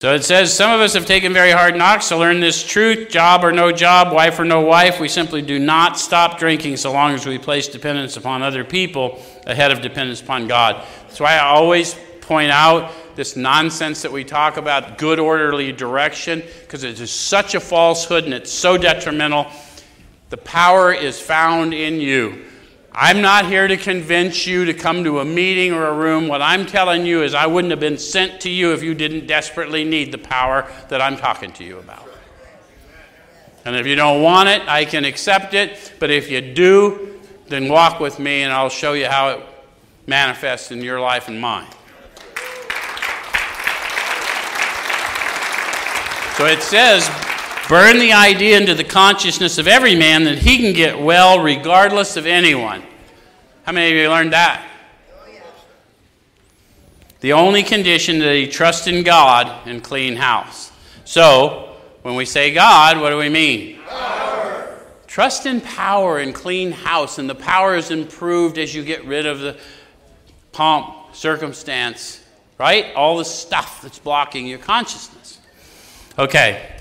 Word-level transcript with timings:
So 0.00 0.14
it 0.14 0.24
says, 0.24 0.56
Some 0.56 0.70
of 0.70 0.80
us 0.80 0.94
have 0.94 1.04
taken 1.04 1.34
very 1.34 1.50
hard 1.50 1.76
knocks 1.76 2.08
to 2.08 2.16
learn 2.16 2.40
this 2.40 2.64
truth 2.64 3.10
job 3.10 3.44
or 3.44 3.52
no 3.52 3.70
job, 3.70 4.14
wife 4.14 4.38
or 4.38 4.46
no 4.46 4.62
wife. 4.62 4.98
We 4.98 5.08
simply 5.08 5.42
do 5.42 5.58
not 5.58 5.98
stop 5.98 6.38
drinking 6.38 6.78
so 6.78 6.90
long 6.90 7.12
as 7.12 7.26
we 7.26 7.36
place 7.36 7.68
dependence 7.68 8.16
upon 8.16 8.42
other 8.42 8.64
people 8.64 9.22
ahead 9.46 9.70
of 9.70 9.82
dependence 9.82 10.22
upon 10.22 10.48
God. 10.48 10.86
That's 11.02 11.20
why 11.20 11.34
I 11.34 11.48
always 11.48 11.94
point 12.22 12.50
out 12.50 12.90
this 13.14 13.36
nonsense 13.36 14.00
that 14.00 14.10
we 14.10 14.24
talk 14.24 14.56
about, 14.56 14.96
good 14.96 15.20
orderly 15.20 15.70
direction, 15.70 16.42
because 16.62 16.82
it 16.82 16.98
is 16.98 17.10
such 17.10 17.54
a 17.54 17.60
falsehood 17.60 18.24
and 18.24 18.32
it's 18.32 18.50
so 18.50 18.78
detrimental. 18.78 19.48
The 20.30 20.38
power 20.38 20.94
is 20.94 21.20
found 21.20 21.74
in 21.74 22.00
you. 22.00 22.46
I'm 22.92 23.22
not 23.22 23.46
here 23.46 23.68
to 23.68 23.76
convince 23.76 24.46
you 24.46 24.64
to 24.64 24.74
come 24.74 25.04
to 25.04 25.20
a 25.20 25.24
meeting 25.24 25.72
or 25.72 25.86
a 25.86 25.94
room. 25.94 26.26
What 26.26 26.42
I'm 26.42 26.66
telling 26.66 27.06
you 27.06 27.22
is, 27.22 27.34
I 27.34 27.46
wouldn't 27.46 27.70
have 27.70 27.80
been 27.80 27.98
sent 27.98 28.40
to 28.42 28.50
you 28.50 28.72
if 28.72 28.82
you 28.82 28.94
didn't 28.94 29.26
desperately 29.26 29.84
need 29.84 30.10
the 30.10 30.18
power 30.18 30.70
that 30.88 31.00
I'm 31.00 31.16
talking 31.16 31.52
to 31.52 31.64
you 31.64 31.78
about. 31.78 32.06
And 33.64 33.76
if 33.76 33.86
you 33.86 33.94
don't 33.94 34.22
want 34.22 34.48
it, 34.48 34.66
I 34.66 34.84
can 34.84 35.04
accept 35.04 35.54
it. 35.54 35.92
But 36.00 36.10
if 36.10 36.30
you 36.30 36.40
do, 36.40 37.20
then 37.46 37.68
walk 37.68 38.00
with 38.00 38.18
me 38.18 38.42
and 38.42 38.52
I'll 38.52 38.68
show 38.68 38.94
you 38.94 39.06
how 39.06 39.30
it 39.30 39.40
manifests 40.06 40.72
in 40.72 40.82
your 40.82 41.00
life 41.00 41.28
and 41.28 41.40
mine. 41.40 41.68
So 46.36 46.46
it 46.46 46.62
says, 46.62 47.08
Burn 47.68 47.98
the 47.98 48.12
idea 48.12 48.58
into 48.58 48.74
the 48.74 48.84
consciousness 48.84 49.58
of 49.58 49.68
every 49.68 49.94
man 49.94 50.24
that 50.24 50.38
he 50.38 50.58
can 50.58 50.72
get 50.72 51.00
well 51.00 51.40
regardless 51.40 52.16
of 52.16 52.26
anyone. 52.26 52.82
How 53.64 53.72
many 53.72 53.92
of 53.92 53.96
you 53.96 54.08
learned 54.08 54.32
that? 54.32 54.66
The 57.20 57.34
only 57.34 57.62
condition 57.62 58.18
that 58.20 58.34
he 58.34 58.48
trusts 58.48 58.86
in 58.86 59.04
God 59.04 59.68
and 59.68 59.84
clean 59.84 60.16
house. 60.16 60.72
So, 61.04 61.76
when 62.02 62.14
we 62.14 62.24
say 62.24 62.52
God, 62.54 62.98
what 62.98 63.10
do 63.10 63.18
we 63.18 63.28
mean? 63.28 63.78
Power. 63.86 64.80
Trust 65.06 65.44
in 65.44 65.60
power 65.60 66.18
and 66.18 66.34
clean 66.34 66.72
house, 66.72 67.18
and 67.18 67.28
the 67.28 67.34
power 67.34 67.76
is 67.76 67.90
improved 67.90 68.56
as 68.56 68.74
you 68.74 68.82
get 68.82 69.04
rid 69.04 69.26
of 69.26 69.40
the 69.40 69.58
pomp, 70.52 71.14
circumstance, 71.14 72.24
right? 72.58 72.94
All 72.94 73.18
the 73.18 73.24
stuff 73.24 73.82
that's 73.82 73.98
blocking 73.98 74.46
your 74.46 74.58
consciousness. 74.58 75.38
Okay, 76.18 76.79